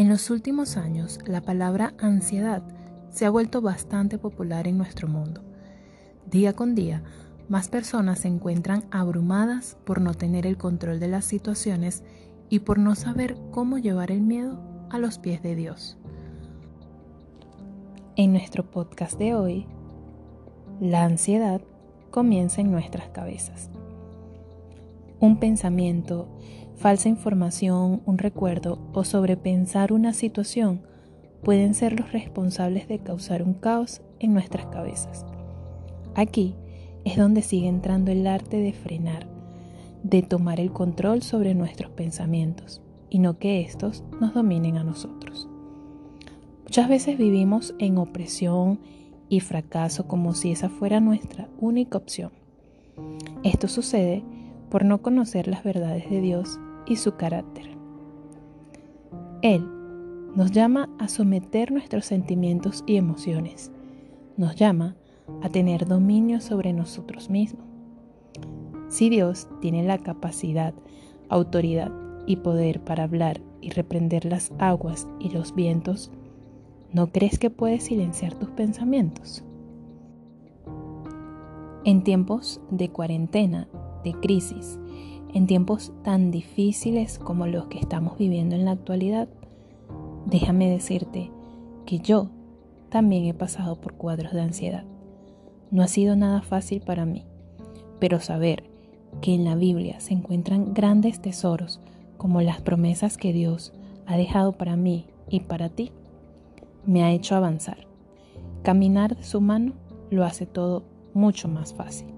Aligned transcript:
En 0.00 0.08
los 0.08 0.30
últimos 0.30 0.78
años, 0.78 1.18
la 1.26 1.42
palabra 1.42 1.92
ansiedad 1.98 2.62
se 3.10 3.26
ha 3.26 3.30
vuelto 3.30 3.60
bastante 3.60 4.16
popular 4.16 4.66
en 4.66 4.78
nuestro 4.78 5.08
mundo. 5.08 5.42
Día 6.24 6.54
con 6.54 6.74
día, 6.74 7.02
más 7.50 7.68
personas 7.68 8.20
se 8.20 8.28
encuentran 8.28 8.84
abrumadas 8.90 9.76
por 9.84 10.00
no 10.00 10.14
tener 10.14 10.46
el 10.46 10.56
control 10.56 11.00
de 11.00 11.08
las 11.08 11.26
situaciones 11.26 12.02
y 12.48 12.60
por 12.60 12.78
no 12.78 12.94
saber 12.94 13.36
cómo 13.50 13.76
llevar 13.76 14.10
el 14.10 14.22
miedo 14.22 14.58
a 14.88 14.98
los 14.98 15.18
pies 15.18 15.42
de 15.42 15.54
Dios. 15.54 15.98
En 18.16 18.32
nuestro 18.32 18.70
podcast 18.70 19.18
de 19.18 19.34
hoy, 19.34 19.66
la 20.80 21.04
ansiedad 21.04 21.60
comienza 22.10 22.62
en 22.62 22.70
nuestras 22.70 23.10
cabezas. 23.10 23.68
Un 25.20 25.38
pensamiento, 25.38 26.26
falsa 26.80 27.10
información, 27.10 28.00
un 28.06 28.16
recuerdo 28.16 28.78
o 28.94 29.04
sobrepensar 29.04 29.92
una 29.92 30.14
situación 30.14 30.80
pueden 31.44 31.74
ser 31.74 32.00
los 32.00 32.10
responsables 32.10 32.88
de 32.88 33.00
causar 33.00 33.42
un 33.42 33.52
caos 33.52 34.00
en 34.18 34.32
nuestras 34.32 34.64
cabezas. 34.66 35.26
Aquí 36.14 36.54
es 37.04 37.18
donde 37.18 37.42
sigue 37.42 37.68
entrando 37.68 38.10
el 38.10 38.26
arte 38.26 38.56
de 38.56 38.72
frenar, 38.72 39.26
de 40.02 40.22
tomar 40.22 40.58
el 40.58 40.72
control 40.72 41.22
sobre 41.22 41.54
nuestros 41.54 41.90
pensamientos 41.90 42.80
y 43.10 43.18
no 43.18 43.38
que 43.38 43.60
estos 43.60 44.02
nos 44.18 44.32
dominen 44.32 44.78
a 44.78 44.84
nosotros. 44.84 45.50
Muchas 46.64 46.88
veces 46.88 47.18
vivimos 47.18 47.74
en 47.78 47.98
opresión 47.98 48.80
y 49.28 49.40
fracaso 49.40 50.08
como 50.08 50.32
si 50.32 50.52
esa 50.52 50.70
fuera 50.70 50.98
nuestra 51.00 51.46
única 51.58 51.98
opción. 51.98 52.32
Esto 53.44 53.68
sucede 53.68 54.24
por 54.70 54.86
no 54.86 55.02
conocer 55.02 55.46
las 55.46 55.62
verdades 55.62 56.08
de 56.08 56.22
Dios 56.22 56.58
y 56.86 56.96
su 56.96 57.16
carácter. 57.16 57.76
Él 59.42 59.66
nos 60.34 60.52
llama 60.52 60.88
a 60.98 61.08
someter 61.08 61.72
nuestros 61.72 62.04
sentimientos 62.04 62.84
y 62.86 62.96
emociones. 62.96 63.72
Nos 64.36 64.54
llama 64.54 64.96
a 65.42 65.48
tener 65.48 65.86
dominio 65.86 66.40
sobre 66.40 66.72
nosotros 66.72 67.30
mismos. 67.30 67.64
Si 68.88 69.08
Dios 69.08 69.48
tiene 69.60 69.82
la 69.82 69.98
capacidad, 69.98 70.74
autoridad 71.28 71.92
y 72.26 72.36
poder 72.36 72.80
para 72.80 73.04
hablar 73.04 73.40
y 73.60 73.70
reprender 73.70 74.24
las 74.24 74.52
aguas 74.58 75.08
y 75.18 75.30
los 75.30 75.54
vientos, 75.54 76.10
¿no 76.92 77.12
crees 77.12 77.38
que 77.38 77.50
puede 77.50 77.80
silenciar 77.80 78.34
tus 78.34 78.50
pensamientos? 78.50 79.44
En 81.84 82.02
tiempos 82.02 82.60
de 82.70 82.90
cuarentena, 82.90 83.68
de 84.04 84.12
crisis, 84.14 84.78
en 85.34 85.46
tiempos 85.46 85.92
tan 86.02 86.30
difíciles 86.30 87.18
como 87.18 87.46
los 87.46 87.66
que 87.66 87.78
estamos 87.78 88.18
viviendo 88.18 88.54
en 88.54 88.64
la 88.64 88.72
actualidad, 88.72 89.28
déjame 90.26 90.70
decirte 90.70 91.30
que 91.86 91.98
yo 91.98 92.28
también 92.88 93.24
he 93.24 93.34
pasado 93.34 93.80
por 93.80 93.94
cuadros 93.94 94.32
de 94.32 94.40
ansiedad. 94.40 94.84
No 95.70 95.82
ha 95.82 95.88
sido 95.88 96.16
nada 96.16 96.42
fácil 96.42 96.80
para 96.80 97.04
mí, 97.04 97.24
pero 97.98 98.20
saber 98.20 98.64
que 99.20 99.34
en 99.34 99.44
la 99.44 99.54
Biblia 99.54 100.00
se 100.00 100.14
encuentran 100.14 100.74
grandes 100.74 101.20
tesoros 101.20 101.80
como 102.16 102.42
las 102.42 102.60
promesas 102.60 103.16
que 103.16 103.32
Dios 103.32 103.72
ha 104.06 104.16
dejado 104.16 104.52
para 104.52 104.76
mí 104.76 105.06
y 105.28 105.40
para 105.40 105.68
ti, 105.68 105.92
me 106.84 107.04
ha 107.04 107.12
hecho 107.12 107.36
avanzar. 107.36 107.86
Caminar 108.62 109.16
de 109.16 109.22
su 109.22 109.40
mano 109.40 109.72
lo 110.10 110.24
hace 110.24 110.46
todo 110.46 110.82
mucho 111.14 111.48
más 111.48 111.72
fácil. 111.72 112.08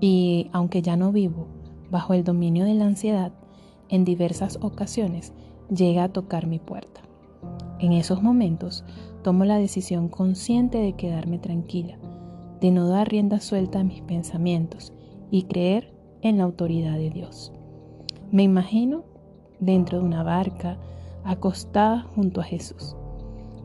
Y 0.00 0.48
aunque 0.52 0.82
ya 0.82 0.96
no 0.96 1.12
vivo 1.12 1.48
bajo 1.90 2.14
el 2.14 2.24
dominio 2.24 2.64
de 2.64 2.74
la 2.74 2.86
ansiedad, 2.86 3.32
en 3.88 4.04
diversas 4.04 4.58
ocasiones 4.62 5.32
llega 5.74 6.04
a 6.04 6.12
tocar 6.12 6.46
mi 6.46 6.58
puerta. 6.58 7.02
En 7.78 7.92
esos 7.92 8.22
momentos 8.22 8.84
tomo 9.22 9.44
la 9.44 9.58
decisión 9.58 10.08
consciente 10.08 10.78
de 10.78 10.94
quedarme 10.94 11.38
tranquila, 11.38 11.98
de 12.60 12.70
no 12.70 12.88
dar 12.88 13.08
rienda 13.08 13.40
suelta 13.40 13.80
a 13.80 13.84
mis 13.84 14.00
pensamientos 14.02 14.92
y 15.30 15.44
creer 15.44 15.92
en 16.22 16.38
la 16.38 16.44
autoridad 16.44 16.96
de 16.96 17.10
Dios. 17.10 17.52
Me 18.30 18.42
imagino 18.42 19.04
dentro 19.60 19.98
de 19.98 20.04
una 20.04 20.22
barca, 20.22 20.78
acostada 21.24 22.02
junto 22.14 22.40
a 22.40 22.44
Jesús, 22.44 22.96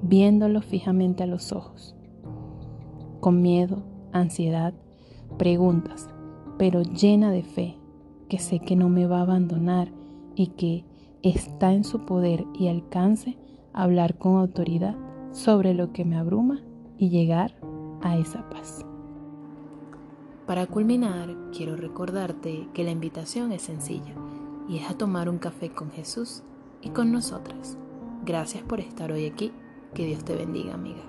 viéndolo 0.02 0.62
fijamente 0.62 1.24
a 1.24 1.28
los 1.28 1.52
ojos, 1.52 1.96
con 3.20 3.42
miedo, 3.42 3.84
ansiedad, 4.12 4.74
preguntas, 5.38 6.10
pero 6.58 6.82
llena 6.82 7.32
de 7.32 7.44
fe, 7.44 7.78
que 8.32 8.40
sé 8.40 8.60
que 8.62 8.78
no 8.78 8.88
me 8.88 9.08
va 9.08 9.18
a 9.18 9.24
abandonar 9.24 9.92
y 10.36 10.48
que 10.52 10.86
está 11.22 11.74
en 11.74 11.84
su 11.84 12.06
poder 12.06 12.46
y 12.54 12.70
alcance 12.70 13.38
hablar 13.74 14.18
con 14.18 14.38
autoridad 14.38 14.96
sobre 15.34 15.74
lo 15.74 15.92
que 15.92 16.06
me 16.06 16.16
abruma 16.16 16.62
y 16.98 17.10
llegar 17.10 17.54
a 18.02 18.16
esa 18.16 18.50
paz. 18.50 18.86
Para 20.48 20.66
culminar, 20.66 21.36
quiero 21.52 21.76
recordarte 21.76 22.70
que 22.74 22.86
la 22.86 22.92
invitación 22.92 23.52
es 23.52 23.64
sencilla 23.64 24.16
y 24.70 24.78
es 24.78 24.90
a 24.90 24.98
tomar 24.98 25.28
un 25.28 25.38
café 25.38 25.70
con 25.70 25.92
Jesús 25.92 26.42
y 26.82 26.92
con 26.92 27.12
nosotras. 27.12 27.78
Gracias 28.24 28.64
por 28.64 28.80
estar 28.80 29.12
hoy 29.12 29.26
aquí. 29.26 29.52
Que 29.94 30.06
Dios 30.06 30.24
te 30.24 30.38
bendiga, 30.38 30.74
amiga. 30.74 31.02